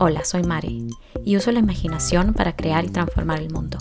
[0.00, 0.86] Hola, soy Mari
[1.24, 3.78] y uso la imaginación para crear y transformar el mundo.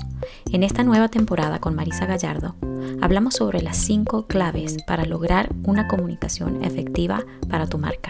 [0.52, 2.56] En esta nueva temporada con Marisa Gallardo,
[3.04, 8.10] hablamos sobre las cinco claves para lograr una comunicación efectiva para tu marca.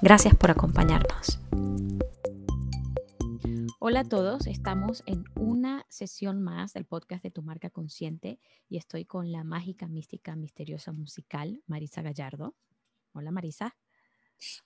[0.00, 1.40] Gracias por acompañarnos.
[3.80, 8.38] Hola a todos, estamos en una sesión más del podcast de Tu Marca Consciente
[8.68, 12.54] y estoy con la mágica, mística, misteriosa musical Marisa Gallardo.
[13.12, 13.74] Hola Marisa.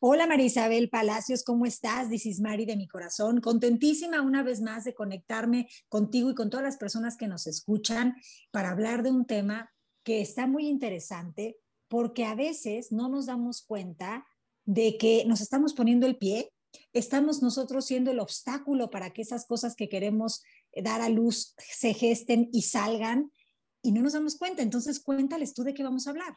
[0.00, 2.08] Hola Marisabel Palacios, ¿cómo estás?
[2.08, 3.40] This is de mi corazón.
[3.40, 8.14] Contentísima una vez más de conectarme contigo y con todas las personas que nos escuchan
[8.50, 9.70] para hablar de un tema
[10.04, 11.56] que está muy interesante
[11.88, 14.26] porque a veces no nos damos cuenta
[14.64, 16.50] de que nos estamos poniendo el pie,
[16.92, 20.42] estamos nosotros siendo el obstáculo para que esas cosas que queremos
[20.82, 23.30] dar a luz se gesten y salgan
[23.82, 24.62] y no nos damos cuenta.
[24.62, 26.34] Entonces, cuéntales tú de qué vamos a hablar.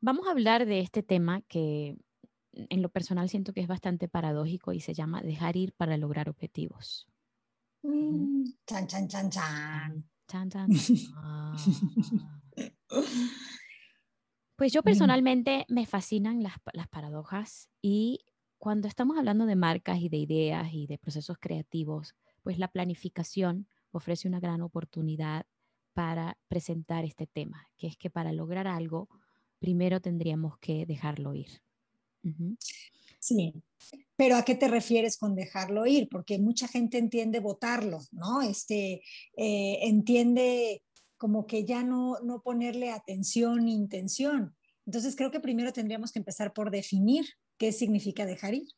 [0.00, 1.96] Vamos a hablar de este tema que
[2.52, 6.28] en lo personal siento que es bastante paradójico y se llama dejar ir para lograr
[6.28, 7.06] objetivos.
[7.82, 10.04] Mm, chan, chan, chan, chan.
[10.26, 10.68] Chan, chan,
[14.56, 18.20] Pues yo personalmente me fascinan las, las paradojas y
[18.58, 23.68] cuando estamos hablando de marcas y de ideas y de procesos creativos, pues la planificación
[23.90, 25.44] ofrece una gran oportunidad
[25.92, 29.08] para presentar este tema, que es que para lograr algo,
[29.64, 31.48] primero tendríamos que dejarlo ir.
[33.18, 33.54] Sí,
[34.14, 36.10] pero ¿a qué te refieres con dejarlo ir?
[36.10, 38.42] Porque mucha gente entiende votarlo, ¿no?
[38.42, 39.00] Este,
[39.38, 40.82] eh, entiende
[41.16, 44.54] como que ya no, no ponerle atención ni intención.
[44.84, 47.24] Entonces creo que primero tendríamos que empezar por definir
[47.56, 48.68] qué significa dejar ir.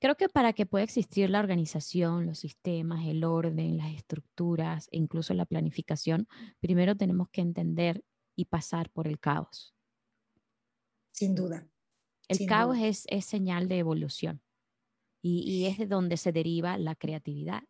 [0.00, 4.96] Creo que para que pueda existir la organización, los sistemas, el orden, las estructuras e
[4.96, 6.26] incluso la planificación,
[6.58, 8.02] primero tenemos que entender
[8.38, 9.74] y pasar por el caos.
[11.10, 11.68] Sin duda.
[12.28, 14.40] El caos Es, es, señal de evolución
[15.20, 17.64] y, y, es de donde se deriva la creatividad.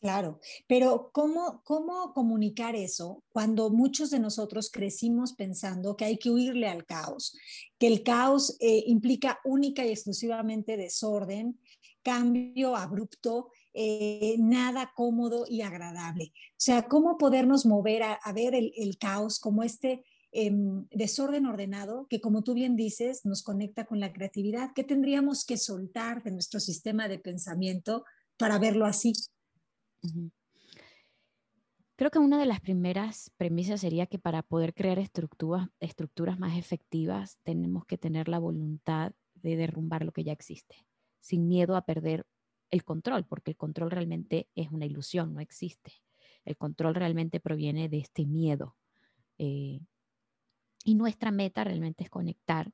[0.00, 6.30] Claro, pero ¿cómo, ¿cómo comunicar eso cuando muchos de nosotros crecimos pensando que hay que
[6.30, 7.36] huirle al caos,
[7.78, 11.60] que el caos eh, implica única y exclusivamente desorden,
[12.02, 16.32] cambio abrupto, eh, nada cómodo y agradable?
[16.34, 22.20] O sea, ¿cómo podernos mover a, ver el, caos como este Em, desorden ordenado que,
[22.20, 24.70] como tú bien dices, nos conecta con la creatividad.
[24.74, 28.04] ¿Qué tendríamos que soltar de nuestro sistema de pensamiento
[28.36, 29.12] para verlo así?
[31.96, 37.38] Creo que una de las primeras premisas sería que para poder crear estructuras más efectivas
[37.42, 40.76] tenemos que tener la voluntad de derrumbar lo que ya existe,
[41.18, 42.24] sin miedo a perder
[42.70, 45.92] el control, porque el control realmente es una ilusión, no existe.
[46.44, 48.76] El control realmente proviene de este miedo.
[49.38, 49.80] Eh,
[50.84, 52.72] y nuestra meta realmente es conectar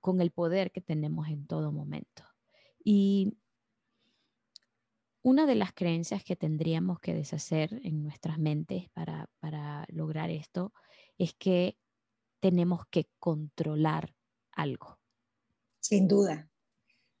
[0.00, 2.24] con el poder que tenemos en todo momento.
[2.84, 3.36] Y
[5.22, 10.72] una de las creencias que tendríamos que deshacer en nuestras mentes para, para lograr esto
[11.16, 11.78] es que
[12.40, 14.14] tenemos que controlar
[14.50, 14.98] algo.
[15.78, 16.51] Sin duda,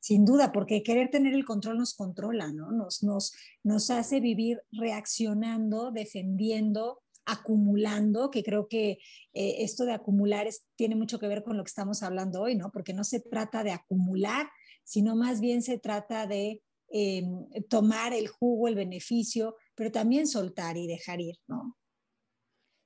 [0.02, 2.72] sin duda, porque querer tener el control nos controla, ¿no?
[2.72, 8.98] Nos, hace vivir reaccionando, defendiendo acumulando, que creo que
[9.32, 12.72] eh, esto de acumular tiene mucho que ver con lo que estamos hablando hoy, ¿no?
[12.72, 14.50] Porque no se trata de acumular,
[14.82, 20.76] sino más bien se trata de em, tomar el jugo, el beneficio, pero también soltar
[20.76, 21.76] y dejar ir, ¿no?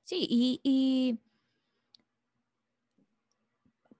[0.03, 1.19] Sí, y,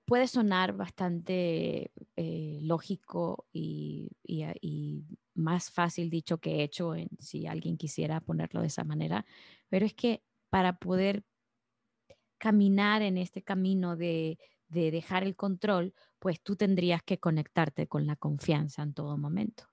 [0.08, 5.04] puede sonar bastante eh, lógico y, y,
[5.34, 9.24] más fácil dicho que hecho en, si alguien quisiera ponerlo de esa manera,
[9.68, 11.22] pero es que para poder
[12.38, 14.38] caminar en este camino de,
[14.68, 19.64] dejar el control, pues tú tendrías que conectarte con la confianza en todo momento.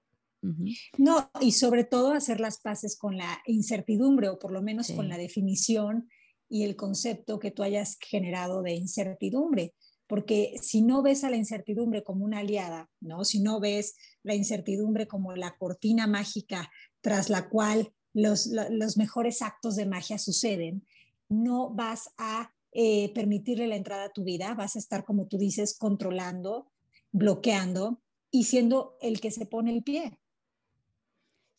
[0.98, 5.10] No, y sobre todo hacer las paces con la incertidumbre o por lo menos con
[5.10, 6.08] la definición
[6.48, 9.74] y el concepto que tú hayas generado de incertidumbre.
[10.08, 13.26] Porque si no ves a la incertidumbre como una aliada, ¿no?
[13.26, 16.70] Si no ves la incertidumbre como la cortina mágica
[17.02, 20.86] tras la cual los, los mejores actos de magia suceden,
[21.28, 25.38] no vas a eh, permitirle la entrada a tu vida, vas a estar, como tú
[25.38, 26.72] dices, controlando,
[27.12, 28.02] bloqueando
[28.32, 30.20] y siendo el que se pone el pie.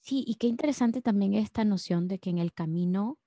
[0.00, 3.18] Sí, y qué interesante también esta noción de que en el camino,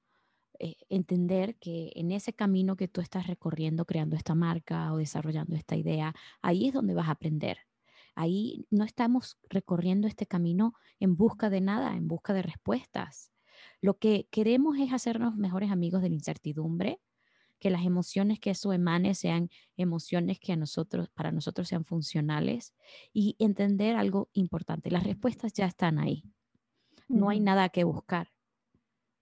[0.60, 5.56] eh, entender que en ese camino que tú estás recorriendo, creando esta marca o desarrollando
[5.56, 7.60] esta idea, ahí es donde vas a aprender.
[8.14, 13.32] Ahí no estamos recorriendo este camino en busca de nada, en busca de respuestas.
[13.82, 17.00] Lo que queremos es hacernos mejores amigos de la incertidumbre,
[17.60, 22.74] que las emociones que eso emane sean emociones que a nosotros, para nosotros sean funcionales
[23.14, 24.92] y entender algo importante.
[24.92, 26.24] Las respuestas ya están ahí.
[27.08, 28.32] No hay nada que buscar.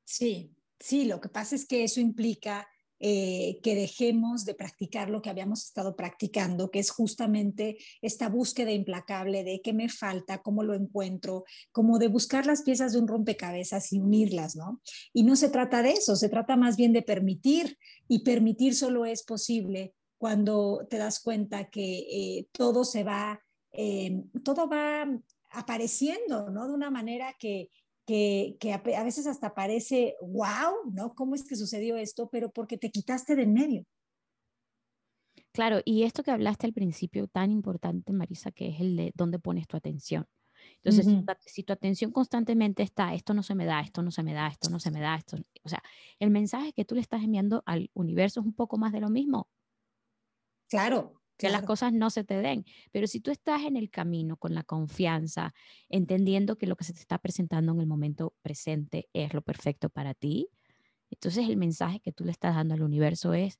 [0.03, 2.67] Sí, sí, lo que pasa es que eso implica
[2.99, 8.71] eh, que dejemos de practicar lo que habíamos estado practicando, que es justamente esta búsqueda
[8.71, 13.07] implacable de qué me falta, cómo lo encuentro, como de buscar las piezas de un
[13.07, 14.81] rompecabezas y unirlas, ¿no?
[15.13, 17.77] Y no se trata de eso, se trata más bien de permitir,
[18.07, 23.39] y permitir solo es posible cuando te das cuenta que eh, todo se va,
[23.73, 25.07] eh, todo va
[25.51, 26.67] apareciendo, ¿no?
[26.67, 27.69] De una manera que,
[28.07, 31.13] que, a, veces hasta parece, wow, ¿no?
[31.13, 32.29] ¿Cómo es que sucedió esto?
[32.31, 33.85] Pero porque te quitaste de medio.
[35.51, 39.39] Claro, y esto que hablaste al principio, tan importante, Marisa, que es el de dónde
[39.39, 40.25] pones tu atención.
[40.83, 41.05] Entonces,
[41.45, 44.47] si, tu, atención constantemente está, esto no se me da, esto no se me da,
[44.47, 45.81] esto no se me da, esto, o sea,
[46.19, 49.09] el mensaje que tú le estás enviando al universo es un poco más de lo
[49.09, 49.49] mismo.
[50.69, 52.65] Claro, que las cosas no se te den.
[52.91, 55.53] Pero si tú estás en el camino con la confianza,
[55.87, 59.89] entendiendo que lo que se te está presentando en el momento presente es lo perfecto
[59.89, 60.49] para ti,
[61.09, 63.59] entonces el mensaje que tú le estás dando al universo es,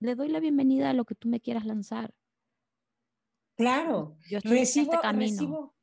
[0.00, 2.12] le doy la bienvenida a lo que tú me quieras lanzar.
[3.56, 5.74] Claro, yo estoy recibo, en este camino.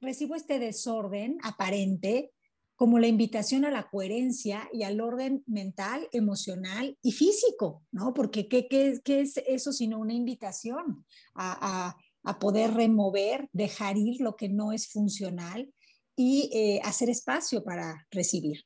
[0.00, 2.32] recibo este desorden aparente
[2.76, 8.12] como la invitación a la coherencia y al orden mental, emocional y físico, ¿no?
[8.12, 14.20] Porque ¿qué, qué, qué es eso sino una invitación a, a, poder remover, dejar ir
[14.20, 15.72] lo que no es funcional
[16.16, 18.64] y eh, hacer espacio para recibir?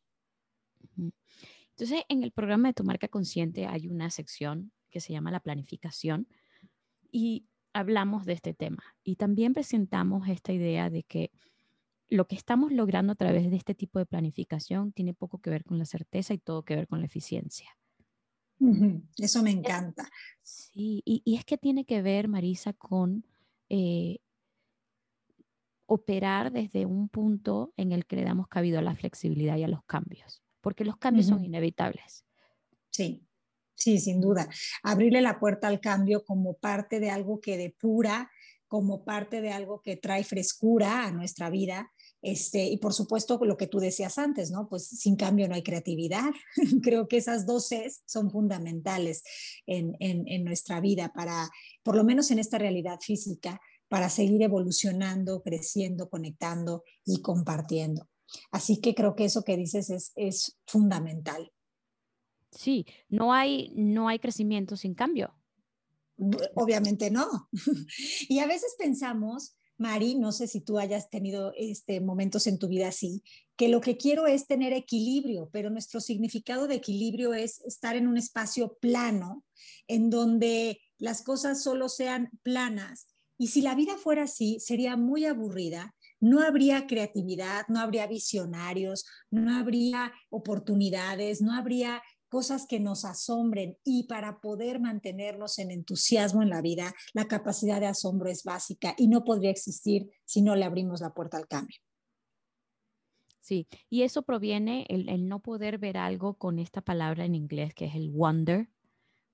[0.97, 5.41] Entonces, en el programa de Tu Marca Consciente hay una sección que se llama la
[5.41, 6.27] planificación
[7.13, 11.31] y hablamos de este tema y también presentamos esta idea de que
[12.11, 15.65] lo que estamos logrando a través de este tipo de planificación tiene poco que ver
[15.65, 17.71] con la certeza y todo que ver con la eficiencia.
[19.17, 20.11] Eso me encanta.
[20.43, 23.25] Sí, y, es que tiene que ver, Marisa, con
[23.69, 24.19] eh,
[25.87, 29.69] operar desde un punto en el que le damos cabido a la flexibilidad y a
[29.69, 32.27] los cambios, porque los cambios son inevitables.
[32.91, 33.25] Sí,
[33.75, 34.49] sí, sin duda.
[34.83, 38.31] Abrirle la puerta al cambio como parte de algo que depura,
[38.67, 41.93] como parte de algo que trae frescura a nuestra vida
[42.23, 44.69] este, y por supuesto, lo que tú decías antes, ¿no?
[44.69, 46.31] Pues sin cambio no hay creatividad.
[46.83, 49.23] Creo que esas dos Cs son fundamentales
[49.67, 51.49] en, en, nuestra vida para,
[51.83, 58.09] por lo menos en esta realidad física, para seguir evolucionando, creciendo, conectando y compartiendo.
[58.53, 61.53] Así que creo que eso que dices es, es fundamental.
[62.53, 65.35] Sí, no hay, no hay crecimiento sin cambio.
[66.55, 67.49] Obviamente no.
[68.29, 72.69] y a veces pensamos Mari, no sé si tú hayas tenido este, momentos en tu
[72.69, 73.25] vida así,
[73.57, 78.07] que lo que quiero es tener equilibrio, pero nuestro significado de equilibrio es estar en
[78.07, 79.43] un espacio plano,
[79.89, 83.09] en donde las cosas solo sean planas.
[83.39, 89.07] Y si la vida fuera así, sería muy aburrida, no habría creatividad, no habría visionarios,
[89.31, 96.43] no habría oportunidades, no habría cosas que nos asombren y para poder mantenernos en entusiasmo
[96.43, 100.57] en la vida, la capacidad de asombro es básica y no podría existir si no
[100.57, 101.77] le abrimos la puerta al cambio.
[103.41, 107.87] Sí, y eso proviene, el, no poder ver algo con esta palabra en inglés que
[107.87, 108.69] es el wonder,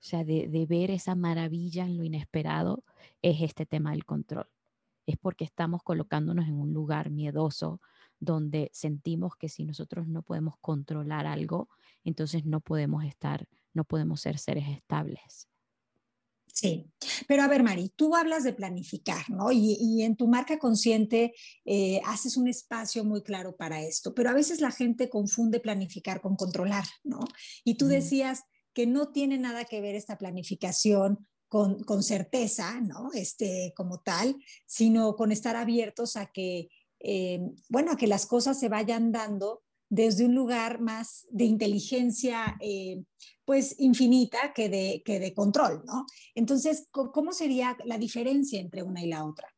[0.01, 2.83] o sea, de, de ver esa maravilla en lo inesperado,
[3.21, 4.49] es este tema del control.
[5.05, 7.81] Es porque estamos colocándonos en un lugar miedoso
[8.19, 11.69] donde sentimos que si nosotros no podemos controlar algo,
[12.07, 15.49] entonces no podemos estar, no podemos ser seres estables.
[16.57, 16.91] Sí,
[17.29, 19.53] pero a ver, Mari, tú hablas de planificar, ¿no?
[19.53, 21.35] Y, en tu marca consciente
[21.67, 26.23] eh, haces un espacio muy claro para esto, pero a veces la gente confunde planificar
[26.23, 27.21] con controlar, ¿no?
[27.63, 33.11] Y tú decías que no tiene nada que ver esta planificación con, con, certeza, ¿no?
[33.13, 36.71] Este, como tal, sino con estar abiertos a que,
[37.01, 42.57] eh, bueno, a que las cosas se vayan dando desde un lugar más de inteligencia,
[42.61, 43.03] eh,
[43.45, 46.07] pues infinita que de, que de control, ¿no?
[46.35, 49.49] Entonces, ¿cómo sería la diferencia entre una y la otra?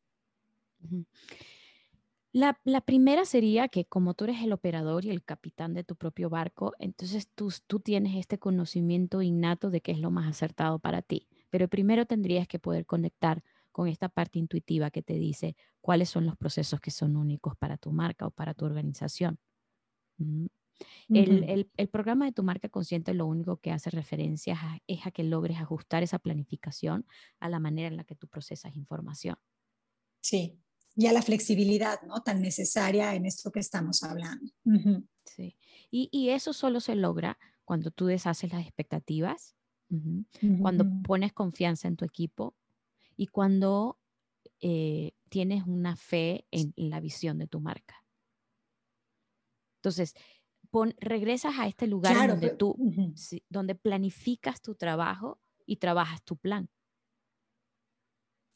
[2.31, 5.95] La, la, primera sería que como tú eres el operador y el capitán de tu
[5.95, 10.77] propio barco, entonces tú, tú tienes este conocimiento innato de qué es lo más acertado
[10.77, 11.27] para ti.
[11.49, 16.27] Pero primero tendrías que poder conectar con esta parte intuitiva que te dice cuáles son
[16.27, 19.39] los procesos que son únicos para tu marca o para tu organización
[21.09, 24.57] el, programa de tu marca consciente lo único que hace referencia
[24.87, 27.05] es a que logres ajustar esa planificación
[27.39, 29.37] a la manera en la que tú procesas información.
[30.21, 30.59] Sí,
[30.95, 32.21] y a la flexibilidad ¿no?
[32.21, 34.51] tan necesaria en esto que estamos hablando.
[35.25, 35.55] Sí,
[35.91, 39.55] y, y, eso solo se logra cuando tú deshaces las expectativas
[40.61, 42.55] Cuando pones confianza en tu equipo
[43.17, 43.97] y cuando
[44.61, 48.03] eh, tienes una fe en la visión de tu marca.
[49.79, 50.13] Entonces,
[50.99, 52.75] regresas a este lugar donde tú,
[53.49, 56.69] donde planificas tu trabajo y trabajas tu plan.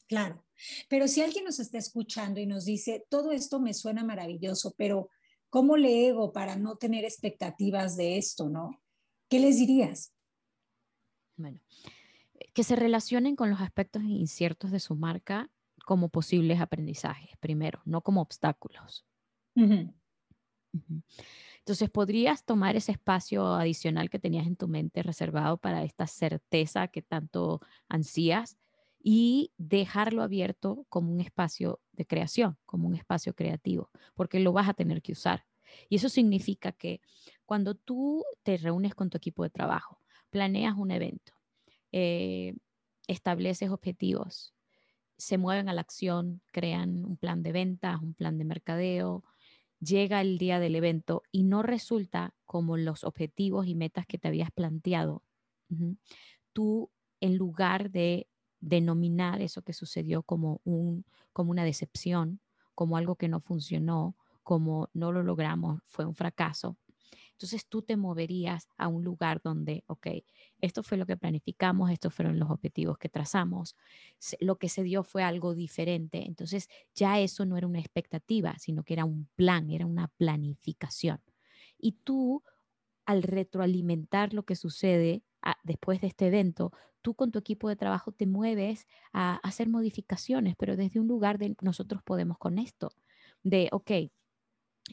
[0.06, 0.44] Claro,
[0.88, 5.08] pero si alguien nos está escuchando y nos dice, todo esto me suena maravilloso, pero
[5.48, 8.82] ¿cómo le hago para no tener expectativas de esto, no?
[9.30, 10.12] ¿Qué les dirías?
[11.36, 11.58] Bueno,
[12.52, 15.50] que se relacionen con los aspectos inciertos de su marca
[15.86, 19.06] como posibles aprendizajes, primero, no como obstáculos.
[21.58, 26.88] Entonces, podrías tomar ese espacio adicional que tenías en tu mente reservado para esta certeza
[26.88, 28.58] que tanto ansías
[29.02, 34.68] y dejarlo abierto como un espacio de creación, como un espacio creativo, porque lo vas
[34.68, 35.46] a tener que usar.
[35.88, 37.00] Y eso significa que
[37.46, 40.00] cuando tú te reúnes con tu equipo de trabajo,
[40.30, 41.32] planeas un evento,
[41.92, 42.54] eh,
[43.06, 44.54] estableces objetivos,
[45.16, 49.24] se mueven a la acción, crean un plan de ventas, un plan de mercadeo,
[49.84, 54.28] llega el día del evento y no resulta como los objetivos y metas que te
[54.28, 55.22] habías planteado,
[56.52, 58.28] tú en lugar de
[58.60, 62.40] denominar eso que sucedió como, un, como una decepción,
[62.74, 66.76] como algo que no funcionó, como no lo logramos, fue un fracaso,
[67.34, 70.06] entonces tú te moverías a un lugar donde, ok,
[70.60, 73.76] esto fue lo que planificamos, estos fueron los objetivos que trazamos,
[74.40, 76.24] lo que se dio fue algo diferente.
[76.26, 81.20] Entonces ya eso no era una expectativa, sino que era un plan, era una planificación.
[81.76, 82.42] Y tú,
[83.06, 86.72] al retroalimentar lo que sucede ah, después de este evento,
[87.02, 91.38] tú con tu equipo de trabajo te mueves a hacer modificaciones, pero desde un lugar
[91.38, 92.90] de nosotros podemos con esto,
[93.42, 93.90] de, ok,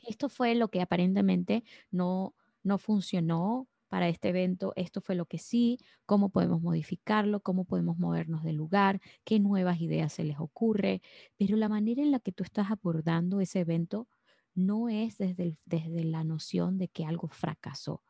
[0.07, 5.37] esto fue lo que aparentemente no, no funcionó para este evento, esto fue lo que
[5.37, 11.01] sí, cómo podemos modificarlo, cómo podemos movernos del lugar, qué nuevas ideas se les ocurre,
[11.37, 14.07] pero la manera en la que tú estás abordando ese evento
[14.55, 18.01] no es desde, desde la noción de que algo fracasó.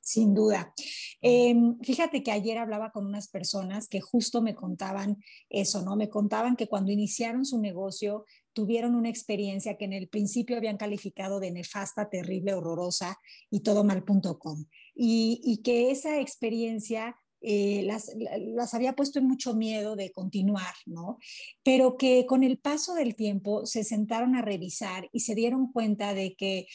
[0.00, 0.74] Sin duda.
[1.22, 5.16] Em, fíjate que ayer hablaba con unas personas que justo me contaban
[5.48, 5.96] eso, ¿no?
[5.96, 10.78] Me contaban que cuando iniciaron su negocio tuvieron una experiencia que en el principio habían
[10.78, 13.18] calificado de nefasta, terrible, horrorosa
[13.50, 14.64] y todo mal.com.
[14.94, 18.10] Y, y que esa experiencia eh, las,
[18.54, 21.18] las, había puesto en mucho miedo de continuar, ¿no?
[21.62, 26.14] Pero que con el paso del tiempo se sentaron a revisar y se dieron cuenta
[26.14, 26.66] de que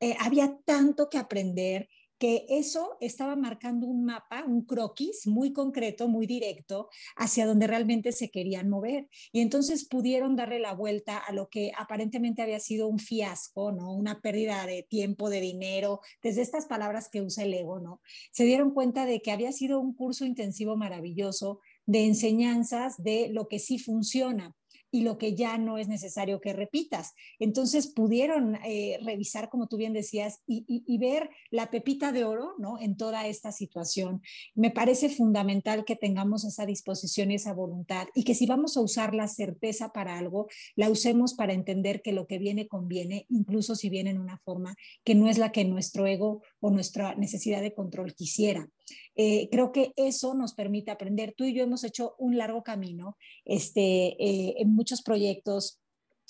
[0.00, 1.90] eh, había tanto que aprender
[2.24, 8.12] que eso estaba marcando un mapa, un croquis muy concreto, muy directo, hacia donde realmente
[8.12, 9.10] se querían mover.
[9.30, 13.92] Y entonces pudieron darle la vuelta a lo que aparentemente había sido un fiasco, ¿no?
[13.92, 18.00] Una pérdida de tiempo, de dinero, desde estas palabras que usa el ego, ¿no?
[18.32, 23.48] Se dieron cuenta de que había sido un curso intensivo maravilloso de enseñanzas de lo
[23.48, 24.56] que sí funciona
[24.94, 27.14] y lo que ya no es necesario que repitas.
[27.40, 32.80] Entonces pudieron eh, revisar, como tú bien decías, y, ver la pepita de oro ¿no?
[32.80, 34.22] en toda esta situación.
[34.54, 38.82] Me parece fundamental que tengamos esa disposición y esa voluntad y que si vamos a
[38.82, 40.46] usar la certeza para algo,
[40.76, 44.76] la usemos para entender que lo que viene conviene, incluso si viene en una forma
[45.02, 48.70] que no es la que nuestro ego o nuestra necesidad de control quisiera.
[49.14, 51.34] Eh, creo que eso nos permite aprender.
[51.36, 55.80] Tú y yo hemos hecho un largo camino este, eh, en muchos proyectos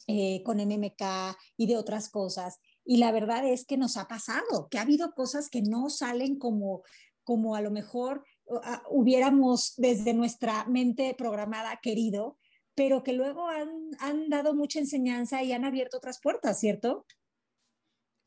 [0.07, 2.59] eh, con MMK y de otras cosas.
[2.85, 6.39] Y la verdad es que nos ha pasado, que ha habido cosas que no salen
[6.39, 6.83] como,
[7.23, 8.25] como a lo mejor
[8.91, 12.37] hubiéramos desde nuestra mente programada querido,
[12.75, 13.71] pero que luego han,
[14.01, 17.07] han dado mucha enseñanza y han abierto otras puertas, ¿cierto?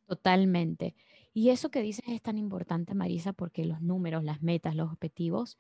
[0.08, 0.96] Totalmente.
[1.38, 5.60] Y eso que dices es tan importante, Marisa, porque los números, las metas, los objetivos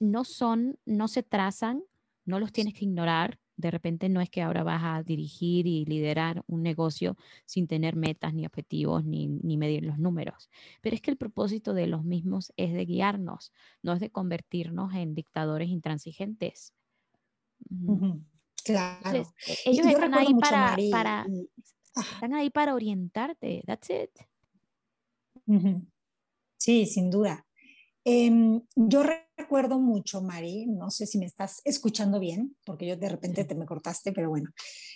[0.00, 1.84] no son, no se trazan,
[2.24, 3.38] no los tienes que ignorar.
[3.56, 7.94] De repente no es que ahora vas a dirigir y liderar un negocio sin tener
[7.94, 10.50] metas ni objetivos ni, medir los números.
[10.80, 13.52] Pero es que el propósito de los mismos es de guiarnos,
[13.84, 16.74] no es de convertirnos en dictadores intransigentes.
[18.64, 19.16] Claro.
[19.16, 19.24] E,
[19.66, 21.26] ellos están ahí para, para,
[21.94, 23.62] están ahí para orientarte.
[23.64, 24.10] That's it.
[26.56, 27.46] Sí, sin duda.
[28.04, 29.02] Em, yo
[29.36, 33.54] recuerdo mucho, Mari, no sé si me estás escuchando bien, porque yo de repente te
[33.54, 34.50] me cortaste, pero bueno,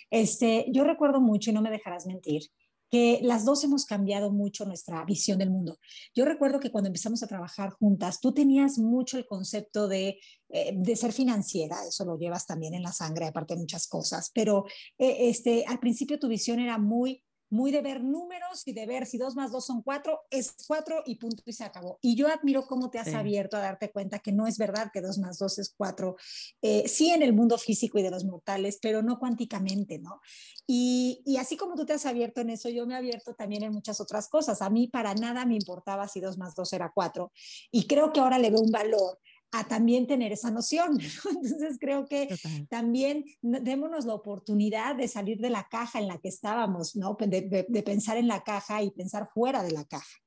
[0.09, 2.43] este, yo recuerdo mucho y no me dejarás mentir
[2.91, 5.79] que las dos hemos cambiado mucho nuestra visión del mundo.
[6.13, 10.19] Yo recuerdo que cuando empezamos a trabajar juntas, tú tenías mucho el concepto de,
[10.49, 14.31] eh, de ser financiera, eso lo llevas también en la sangre, aparte de muchas cosas,
[14.33, 14.65] pero
[14.97, 19.05] eh, este, al principio tu visión era muy muy de ver números y de ver
[19.05, 21.99] si dos más dos son cuatro, es cuatro y punto y se acabó.
[22.01, 25.01] Y yo admiro cómo te has abierto a darte cuenta que no es verdad que
[25.01, 26.15] dos más dos es cuatro,
[26.61, 30.21] eh, sí en el mundo físico y de los mortales, pero no cuánticamente, ¿no?
[30.67, 33.63] Y, y, así como tú te has abierto en eso, yo me he abierto también
[33.63, 34.61] en muchas otras cosas.
[34.61, 37.31] A mí para nada me importaba si dos más dos era cuatro.
[37.71, 39.19] Y creo que ahora le veo un valor
[39.59, 40.99] a también tener esa noción.
[41.29, 42.35] Entonces creo que
[42.69, 47.17] también démonos la oportunidad de salir de la caja en la que estábamos, ¿no?
[47.19, 50.17] De, de, pensar en la caja y pensar fuera de la caja.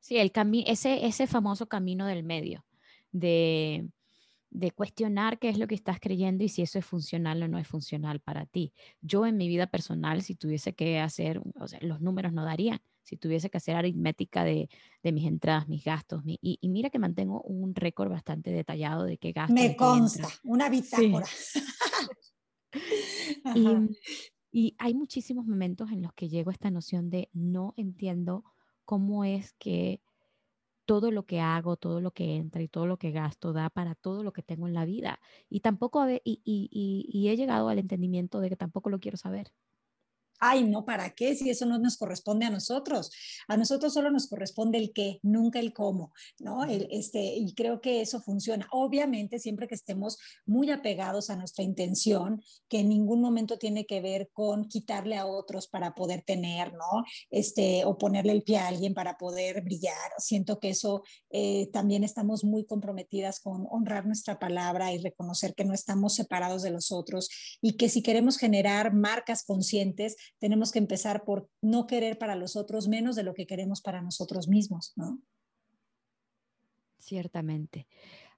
[0.00, 0.32] Sí, el
[0.66, 2.64] ese, ese famoso camino del medio,
[3.12, 3.88] de,
[4.50, 7.58] de cuestionar qué es lo que estás creyendo y si eso es funcional o no
[7.58, 8.72] es funcional para ti.
[9.00, 12.80] Yo en mi vida personal, si tuviese que hacer, o sea, los números no darían
[13.06, 14.68] si tuviese que hacer aritmética de,
[15.02, 16.22] de mis entradas, mis gastos.
[16.26, 19.54] y, mira que mantengo un récord bastante detallado de qué gasto.
[19.54, 21.24] Me consta, una bitácora.
[23.54, 23.68] y,
[24.50, 28.42] y hay muchísimos momentos en los que llego a esta noción de no entiendo
[28.84, 30.00] cómo es que
[30.84, 33.94] todo lo que hago, todo lo que entra y todo lo que gasto da para
[33.94, 35.20] todo lo que tengo en la vida.
[35.48, 36.68] Y tampoco, y, y,
[37.12, 39.52] y, he llegado al entendimiento de que tampoco lo quiero saber
[40.40, 41.34] ay, no, ¿para qué?
[41.34, 43.10] Si eso no nos corresponde a nosotros.
[43.48, 46.64] A nosotros solo nos corresponde el qué, nunca el cómo, ¿no?
[46.64, 48.68] este, y creo que eso funciona.
[48.72, 54.00] Obviamente, siempre que estemos muy apegados a nuestra intención, que en ningún momento tiene que
[54.00, 57.04] ver con quitarle a otros para poder tener, ¿no?
[57.30, 60.12] Este, o ponerle el pie a alguien para poder brillar.
[60.18, 65.64] Siento que eso eh, también estamos muy comprometidas con honrar nuestra palabra y reconocer que
[65.64, 67.28] no estamos separados de los otros
[67.60, 72.56] y que si queremos generar marcas conscientes, tenemos que empezar por no querer para los
[72.56, 75.20] otros menos de lo que queremos para nosotros mismos, ¿no?
[76.98, 77.86] Ciertamente.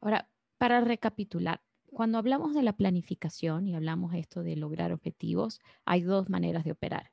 [0.00, 0.28] Ahora,
[0.58, 6.28] para recapitular, cuando hablamos de la planificación y hablamos esto de lograr objetivos, hay dos
[6.28, 7.12] maneras de operar.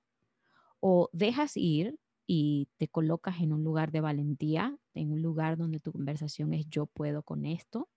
[0.79, 5.79] O dejas ir y te colocas en un lugar de valentía, en un lugar donde
[5.79, 7.89] tu conversación es yo puedo con esto,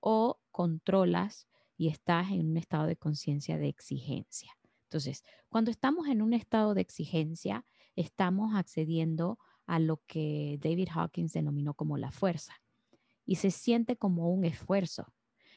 [0.00, 4.52] o controlas y estás en un estado de conciencia de exigencia.
[4.94, 7.66] Entonces, cuando estamos en un estado de exigencia,
[7.96, 12.62] estamos accediendo a lo que David Hawkins denominó como la fuerza
[13.26, 15.12] y se siente como un esfuerzo.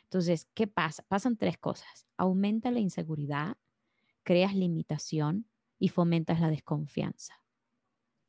[0.05, 1.05] Entonces, ¿qué pasa?
[1.07, 2.07] Pasan tres cosas.
[2.17, 3.57] Aumenta la inseguridad,
[4.23, 7.35] creas limitación y fomentas la desconfianza.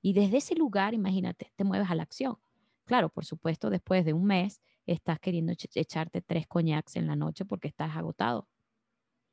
[0.02, 2.36] Y desde ese lugar, imagínate, te mueves a la acción.
[2.84, 7.46] Claro, por supuesto, después de un mes estás queriendo echarte tres coñacs en la noche
[7.46, 8.46] porque estás agotado.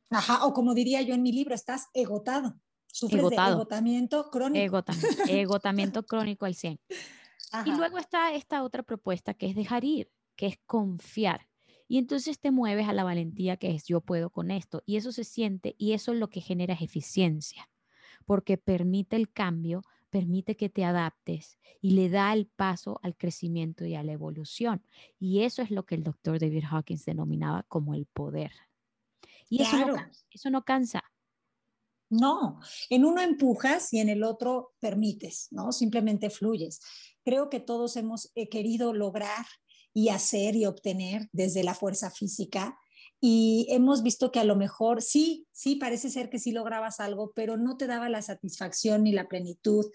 [0.09, 2.59] Ajá, o como diría yo en mi libro, estás egotado.
[2.87, 4.81] Sufres de agotamiento crónico.
[5.27, 6.79] Egotamiento, crónico al 100.
[7.65, 11.47] Y luego está esta otra propuesta que es dejar ir, que es confiar.
[11.87, 14.81] Y entonces te mueves a la valentía que es yo puedo con esto.
[14.85, 17.69] Y eso se siente y eso es lo que genera eficiencia,
[18.25, 23.85] porque permite el cambio, permite que te adaptes y le da el paso al crecimiento
[23.85, 24.83] y a la evolución.
[25.19, 28.51] Y eso es lo que el doctor David Hawkins denominaba como el poder.
[29.49, 29.95] Y eso, no,
[30.31, 31.03] eso no cansa.
[32.09, 35.71] No, en uno empujas y en el otro permites, ¿no?
[35.71, 36.79] Simplemente fluyes.
[37.23, 39.45] Creo que todos hemos eh, querido lograr
[39.93, 42.77] y hacer y obtener desde la fuerza física
[43.21, 47.31] y hemos visto que a lo mejor sí, sí, parece ser que sí lograbas algo,
[47.33, 49.85] pero no te daba la satisfacción ni la plenitud,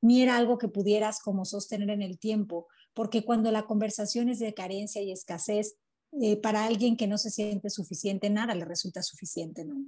[0.00, 4.38] ni era algo que pudieras como sostener en el tiempo, porque cuando la conversación es
[4.38, 5.76] de carencia y escasez,
[6.20, 9.84] eh, para alguien que no se siente suficiente, nada le resulta suficiente, ¿no?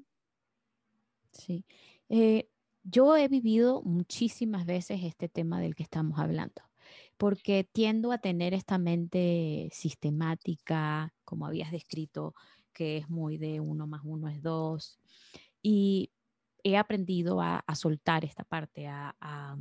[1.33, 1.65] Sí.
[2.09, 2.49] Eh,
[2.83, 6.63] yo he vivido muchísimas veces este tema del que estamos hablando,
[7.17, 12.35] porque tiendo a tener esta mente sistemática, como habías descrito,
[12.73, 14.99] que es muy de uno más uno es dos,
[15.63, 16.11] y
[16.63, 19.57] he aprendido a, soltar esta parte, a a,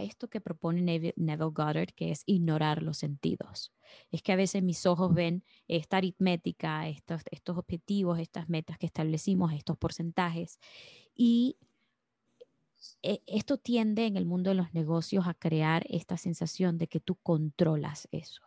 [0.00, 3.72] esto que propone Neville, Goddard, que es ignorar los sentidos.
[4.10, 8.86] Es que a veces mis ojos ven esta aritmética, estos, estos objetivos, estas metas que
[8.86, 10.58] establecimos, estos porcentajes,
[11.14, 11.56] y
[13.02, 17.00] e, esto tiende en el mundo de los negocios a crear esta sensación de que
[17.00, 18.42] tú controlas eso.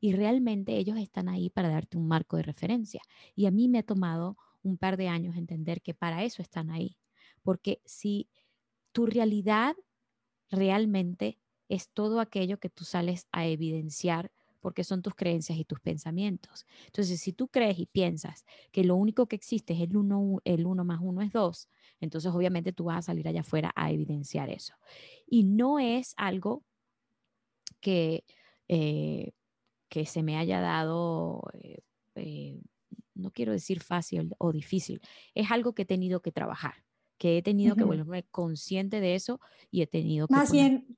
[0.00, 3.02] Y realmente ellos están ahí para darte un marco de referencia.
[3.34, 6.70] Y a mí me ha tomado un par de años entender que para eso están
[6.70, 6.96] ahí.
[7.42, 8.28] Porque si
[8.92, 9.74] tu realidad
[10.50, 15.80] realmente es todo aquello que tú sales a evidenciar porque son tus creencias y tus
[15.80, 16.66] pensamientos.
[16.86, 20.66] Entonces, si tú crees y piensas que lo único que existe es el uno, el
[20.66, 21.68] uno más uno es dos,
[22.00, 24.74] entonces obviamente tú vas a salir allá afuera a evidenciar eso.
[25.26, 26.64] Y no es algo
[27.80, 28.24] que,
[28.68, 29.32] eh,
[29.88, 31.78] que se me haya dado, eh,
[32.16, 32.60] eh,
[33.14, 35.00] no quiero decir fácil o difícil,
[35.34, 36.87] es algo que he tenido que trabajar
[37.18, 40.34] que he tenido que volverme consciente de eso y he tenido que...
[40.34, 40.96] Más bien,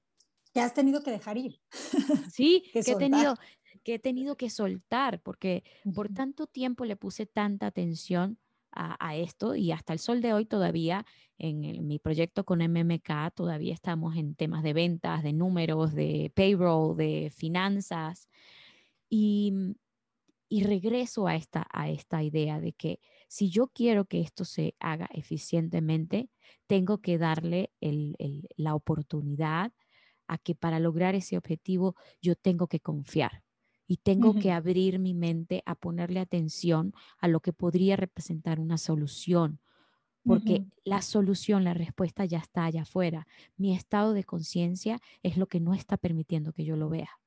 [0.53, 1.61] que has tenido que dejar ir.
[2.33, 3.37] Sí, que, he tenido,
[3.83, 8.39] que he tenido que soltar, porque por tanto tiempo le puse tanta atención
[8.73, 11.05] a, esto y hasta el sol de hoy todavía
[11.39, 16.97] en, mi proyecto con MMK todavía estamos en temas de ventas, de números, de payroll,
[16.97, 18.29] de finanzas.
[19.09, 19.75] Y,
[20.49, 23.01] y regreso a esta, a esta idea de que
[23.31, 26.29] si yo quiero que esto se haga eficientemente,
[26.67, 27.71] tengo que darle
[28.57, 29.73] la oportunidad
[30.27, 33.45] a que para lograr ese objetivo yo tengo que confiar
[33.87, 38.79] y tengo que abrir mi mente a ponerle atención a lo que podría representar una
[38.79, 39.61] solución,
[40.25, 43.29] porque la solución, la respuesta ya está allá afuera.
[43.57, 47.21] Mi estado de conciencia es lo que no está permitiendo que yo lo vea.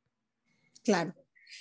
[0.83, 1.13] Claro.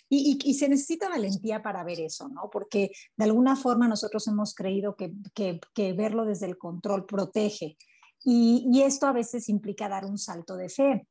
[0.09, 2.51] Y, se necesita valentía para ver eso, ¿no?
[2.53, 7.77] Porque de alguna forma nosotros hemos creído que, que, verlo desde el control protege.
[8.25, 11.07] Y, esto a veces implica dar un salto de fe.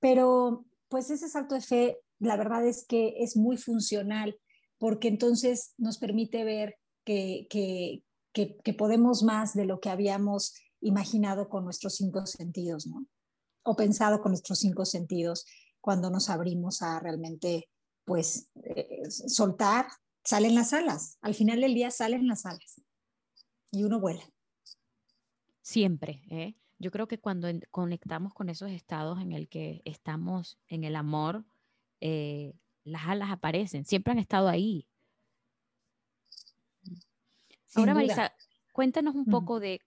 [0.00, 4.38] Pero pues ese salto de fe la verdad es que es muy funcional
[4.78, 11.48] porque entonces nos permite ver que, que, que, podemos más de lo que habíamos imaginado
[11.48, 13.06] con nuestros cinco sentidos, ¿no?
[13.62, 15.46] O pensado con nuestros cinco sentidos
[15.80, 17.68] cuando nos abrimos a realmente,
[18.06, 19.88] pues, eh, soltar,
[20.24, 21.18] salen las alas.
[21.20, 22.80] Al final del día salen las alas
[23.70, 24.22] y uno vuela.
[25.60, 26.54] Siempre, ¿eh?
[26.78, 31.44] Yo creo que cuando conectamos con esos estados en el que estamos en el amor,
[32.00, 34.86] eh, las alas aparecen, siempre han estado ahí.
[37.74, 38.32] Ahora, Marisa,
[38.72, 39.80] cuéntanos un poco de,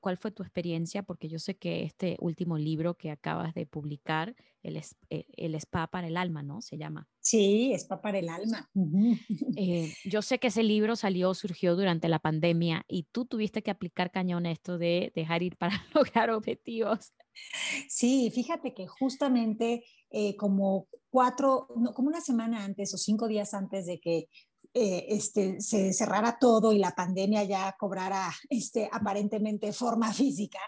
[0.00, 4.36] cuál fue tu experiencia, porque yo sé que este último libro que acabas de publicar,
[4.62, 6.60] el, el Spa para el Alma, ¿no?
[6.60, 7.08] Se llama.
[7.26, 8.70] Sí, Spa para el Alma.
[9.58, 13.70] Eh, yo sé que ese libro salió, surgió durante la pandemia y tú tuviste que
[13.70, 17.12] aplicar cañón esto de dejar ir para lograr objetivos.
[17.88, 23.86] Sí, fíjate que justamente eh, como cuatro, como una semana antes o cinco días antes
[23.86, 24.28] de que
[24.78, 30.58] eh, este, se cerrara todo y la pandemia ya cobrara este, aparentemente forma física,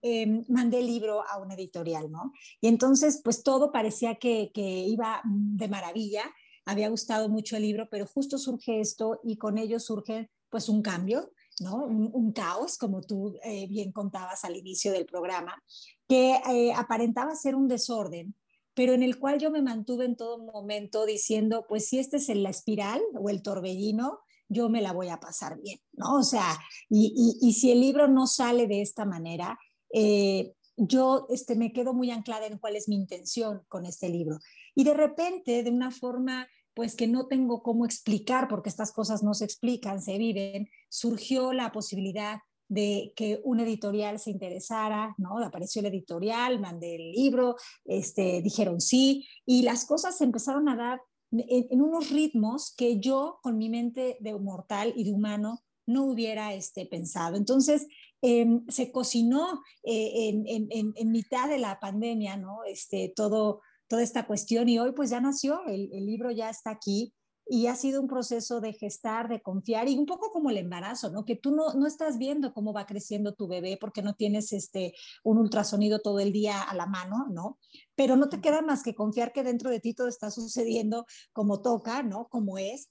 [0.00, 2.32] em, mandé el libro a una editorial, ¿no?
[2.60, 6.22] Y entonces, pues todo parecía que, iba de maravilla,
[6.66, 10.80] había gustado mucho el libro, pero justo surge esto y con ello surge pues un
[10.80, 11.84] cambio, ¿no?
[11.84, 15.60] Un, caos, como tú eh, bien contabas al inicio del programa,
[16.06, 18.36] que aparentaba ser un desorden,
[18.78, 22.28] pero en el cual yo me mantuve en todo momento diciendo, pues si este es
[22.28, 26.14] la espiral o el torbellino, yo me la voy a pasar bien, ¿no?
[26.14, 26.56] O sea,
[26.88, 29.58] y, y, si el libro no sale de esta manera,
[29.92, 34.38] eh, yo este, me quedo muy anclada en cuál es mi intención con este libro.
[34.76, 39.24] Y de repente, de una forma pues que no tengo cómo explicar, porque estas cosas
[39.24, 45.38] no se explican, se viven, surgió la posibilidad de que un editorial se interesara, ¿no?
[45.38, 50.76] Apareció el editorial, mandé el libro, este, dijeron sí, y las cosas se empezaron a
[50.76, 51.00] dar
[51.30, 56.54] en, unos ritmos que yo con mi mente de mortal y de humano no hubiera
[56.54, 57.36] este, pensado.
[57.36, 57.86] Entonces,
[58.20, 62.64] em, se cocinó eh, en, mitad de la pandemia, ¿no?
[62.64, 67.14] Este, todo, toda esta cuestión y hoy pues ya nació, el libro ya está aquí
[67.48, 71.10] y ha sido un proceso de gestar, de confiar y un poco como el embarazo,
[71.10, 71.24] ¿no?
[71.24, 74.94] Que tú no, no estás viendo cómo va creciendo tu bebé porque no tienes este,
[75.24, 77.58] un ultrasonido todo el día a la mano, ¿no?
[77.94, 81.62] Pero no te queda más que confiar que dentro de ti todo está sucediendo como
[81.62, 82.28] toca, ¿no?
[82.28, 82.90] Como es.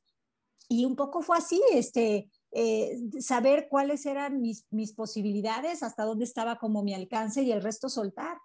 [0.70, 6.26] Y un poco fue así, este, eh, saber cuáles eran mis, mis posibilidades, hasta dónde
[6.26, 8.38] estaba como mi alcance y el resto soltar.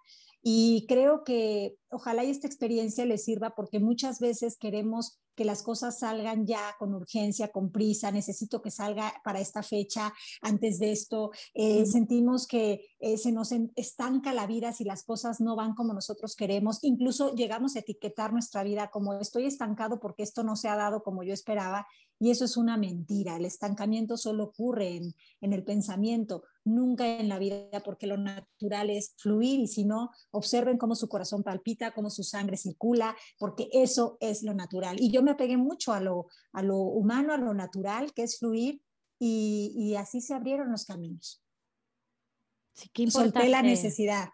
[0.45, 5.99] Y creo que ojalá esta experiencia les sirva porque muchas veces queremos que las cosas
[5.99, 11.31] salgan ya con urgencia, con prisa, necesito que salga para esta fecha, antes de esto,
[11.53, 15.93] eh, sentimos que eh, se nos estanca la vida si las cosas no van como
[15.93, 20.67] nosotros queremos, incluso llegamos a etiquetar nuestra vida como estoy estancado porque esto no se
[20.67, 21.87] ha dado como yo esperaba
[22.19, 27.29] y eso es una mentira, el estancamiento solo ocurre en, en el pensamiento, nunca en
[27.29, 31.93] la vida porque lo natural es fluir y si no, observen cómo su corazón palpita,
[31.93, 34.97] cómo su sangre circula, porque eso es lo natural.
[34.99, 38.39] Y yo me apegué mucho a lo, a lo humano, a lo natural, que es
[38.39, 38.81] fluir,
[39.19, 41.41] y, y así se abrieron los caminos.
[42.73, 43.39] Sí, qué importante.
[43.39, 44.29] Solté la necesidad.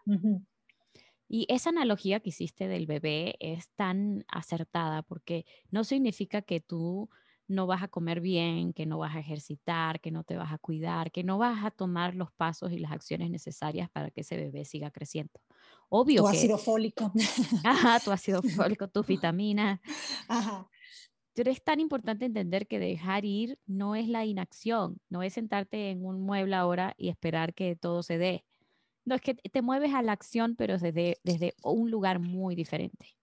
[1.27, 7.09] Y esa analogía que hiciste del bebé es tan acertada porque no significa que tú
[7.49, 10.59] no vas a comer bien, que no vas a ejercitar, que no te vas a
[10.59, 14.37] cuidar, que no vas a tomar los pasos y las acciones necesarias para que ese
[14.37, 15.33] bebé siga creciendo.
[15.89, 16.37] Obvio tu que...
[16.37, 17.11] ácido fólico.
[17.65, 19.79] Ajá, tu ácido fólico, tus vitaminas.
[20.27, 20.69] Ajá.
[21.33, 25.89] pero es tan importante entender que dejar ir no es la inacción, no es sentarte
[25.89, 28.45] en un mueble ahora y esperar que todo se dé.
[29.05, 33.18] No, es que te mueves a la acción, pero desde, desde un lugar muy diferente.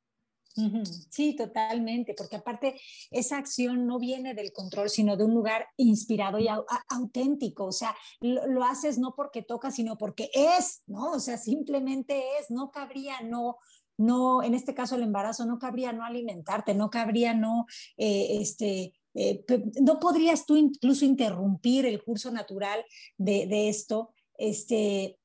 [1.11, 6.39] Sí, totalmente, porque aparte esa acción no viene del control, sino de un lugar inspirado
[6.39, 6.49] y
[6.89, 11.13] auténtico, o sea, lo, haces no porque toca, sino porque es, ¿no?
[11.13, 13.59] O sea, simplemente es, no cabría no,
[13.99, 17.67] no, en este caso el embarazo, no cabría no alimentarte, no cabría no,
[17.99, 19.45] eh, este, eh,
[19.83, 22.83] no podrías tú incluso interrumpir el curso natural
[23.19, 25.19] de, esto, este,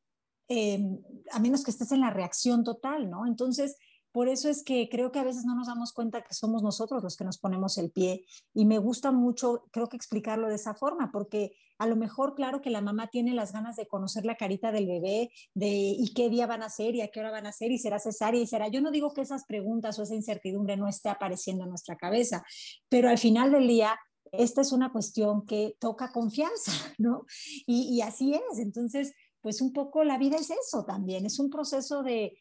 [0.49, 0.99] em,
[1.31, 3.25] a menos que estés en la reacción total, ¿no?
[3.25, 3.77] Entonces,
[4.11, 7.03] por eso es que creo que a veces no nos damos cuenta que somos nosotros
[7.03, 10.73] los que nos ponemos el pie y me gusta mucho, creo que explicarlo de esa
[10.73, 14.35] forma, porque a lo mejor, claro que la mamá tiene las ganas de conocer la
[14.35, 17.47] carita del bebé, de y qué día van a ser y a qué hora van
[17.47, 18.67] a ser y será cesárea y será.
[18.67, 22.43] Yo no digo que esas preguntas o esa incertidumbre no esté apareciendo en nuestra cabeza,
[22.87, 23.97] pero al final del día
[24.31, 27.25] esta es una cuestión que toca confianza, ¿no?
[27.65, 28.59] Y, así es.
[28.59, 32.37] Entonces, pues un poco la vida es eso también, es un proceso de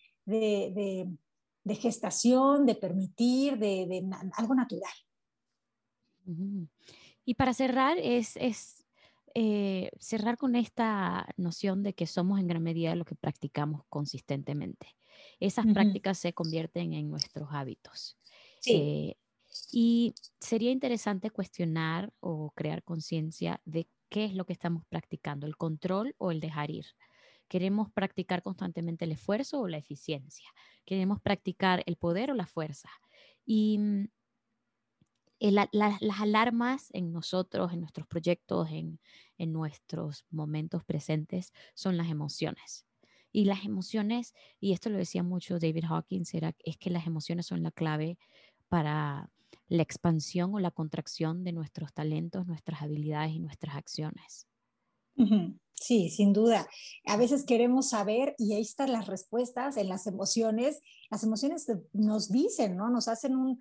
[1.71, 4.03] de gestación, de permitir, de,
[4.37, 4.93] algo natural.
[7.25, 8.37] Y para cerrar, es,
[9.37, 14.97] eh, cerrar con esta noción de que somos en gran medida lo que practicamos consistentemente.
[15.39, 18.19] Esas prácticas se convierten en nuestros hábitos.
[18.67, 19.15] Eh,
[19.71, 25.57] y sería interesante cuestionar o crear conciencia de qué es lo que estamos practicando, el
[25.57, 26.87] control o el dejar ir.
[27.51, 30.49] Queremos practicar constantemente el esfuerzo o la eficiencia.
[30.87, 32.89] Queremos practicar el poder o la fuerza.
[33.45, 34.05] Y mm,
[35.41, 39.01] las alarmas en nosotros, en nuestros proyectos, en,
[39.53, 42.87] nuestros momentos presentes, son las emociones.
[43.33, 47.47] Y las emociones, y esto lo decía mucho David Hawkins, era, es que las emociones
[47.47, 48.17] son la clave
[48.69, 49.29] para
[49.67, 54.50] la expansión o la contracción de nuestros talentos, nuestras habilidades y nuestras acciones.
[55.81, 56.69] Sí, sin duda.
[57.07, 60.83] A veces queremos saber y ahí están las respuestas en las emociones.
[61.11, 62.91] Las emociones nos dicen, ¿no?
[62.91, 63.59] Nos hacen un,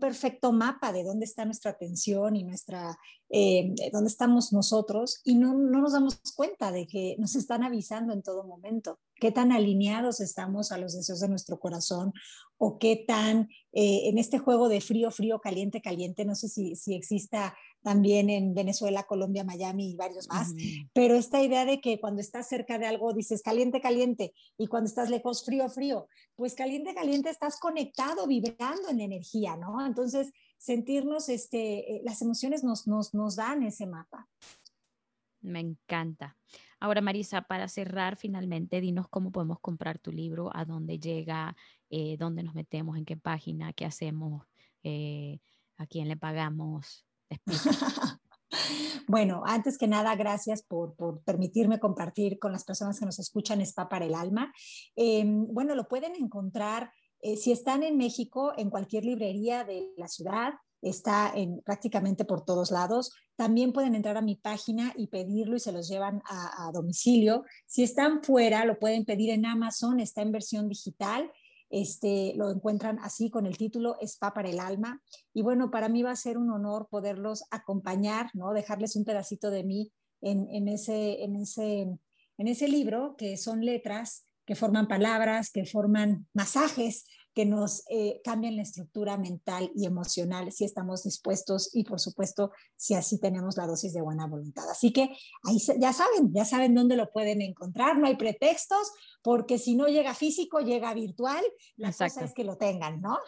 [0.00, 2.98] perfecto mapa de dónde está nuestra atención y nuestra,
[3.30, 8.12] eh, dónde estamos nosotros y no, no nos damos cuenta de que nos están avisando
[8.12, 12.12] en todo momento qué tan alineados estamos a los deseos de nuestro corazón
[12.58, 16.74] o qué tan eh, en este juego de frío, frío, caliente, caliente, no sé si,
[16.74, 20.52] si exista también en Venezuela, Colombia, Miami y varios más,
[20.92, 24.88] pero esta idea de que cuando estás cerca de algo dices caliente, caliente, y cuando
[24.88, 29.84] estás lejos, frío, frío, pues caliente, caliente, estás conectado, vibrando en energía, ¿no?
[29.84, 34.28] Entonces, sentirnos, este, eh, las emociones nos, nos, nos dan ese mapa.
[35.40, 36.36] Me encanta.
[36.78, 41.56] Ahora, Marisa, para cerrar finalmente, dinos cómo podemos comprar tu libro, a dónde llega,
[41.90, 44.46] eh, dónde nos metemos, en qué página, qué hacemos,
[44.82, 45.40] eh,
[45.76, 47.06] a quién le pagamos.
[49.08, 53.88] bueno, antes que nada, gracias por, permitirme compartir con las personas que nos escuchan Spa
[53.88, 54.52] para el Alma.
[54.96, 56.90] Em, bueno, lo pueden encontrar
[57.20, 62.44] eh, si están en México, en cualquier librería de la ciudad, está en prácticamente por
[62.44, 63.12] todos lados.
[63.36, 67.44] También pueden entrar a mi página y pedirlo y se los llevan a, a, domicilio.
[67.66, 71.30] Si están fuera, lo pueden pedir en Amazon, está en versión digital
[71.72, 75.02] este, lo encuentran así con el título Spa para el alma.
[75.32, 78.52] Y bueno, para mí va a ser un honor poderlos acompañar, ¿no?
[78.52, 81.80] dejarles un pedacito de mí en, ese, en, ese,
[82.38, 88.20] en ese libro, que son letras que forman palabras, que forman masajes que nos eh,
[88.22, 93.56] cambien la estructura mental y emocional si estamos dispuestos y por supuesto si así tenemos
[93.56, 94.68] la dosis de buena voluntad.
[94.70, 98.92] Así que ahí ya saben, ya saben dónde lo pueden encontrar, no hay pretextos,
[99.22, 101.42] porque si no llega físico, llega virtual,
[101.76, 103.18] la cosa es que lo tengan, ¿no?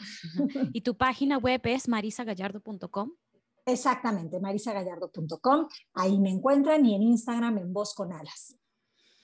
[0.73, 3.13] ¿Y tu página web es marisagallardo.com?
[3.67, 8.59] Exactamente, marisagallardo.com, ahí me encuentran y en Instagram en Voz con Alas,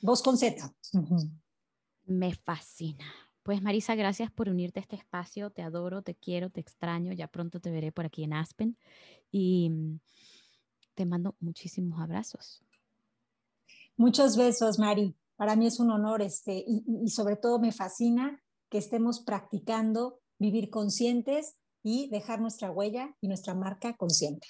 [0.00, 0.72] Voz con Z.
[2.06, 3.29] Me fascina.
[3.50, 5.50] Pues Marisa, gracias por unirte a este espacio.
[5.50, 7.12] Te adoro, te quiero, te extraño.
[7.12, 8.78] Ya pronto te veré por aquí en Aspen.
[9.32, 9.98] Y mm,
[10.94, 12.62] te mando muchísimos abrazos.
[13.96, 15.16] Muchos besos, Mari.
[15.34, 20.70] Para mí es un honor este, y, sobre todo me fascina que estemos practicando vivir
[20.70, 24.46] conscientes y dejar nuestra huella y nuestra marca consciente.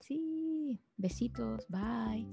[0.00, 2.26] Sí, besitos, bye.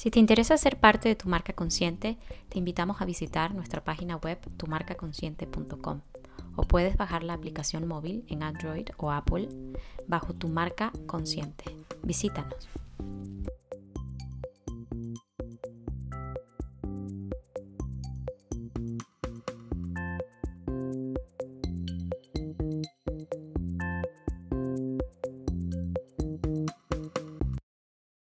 [0.00, 2.16] Si te interesa ser parte de tu marca consciente,
[2.48, 6.00] te invitamos a visitar nuestra página web tumarcaconsciente.com
[6.56, 9.50] o puedes bajar la aplicación móvil en Android o Apple
[10.08, 11.76] bajo tu marca consciente.
[12.02, 12.66] Visítanos.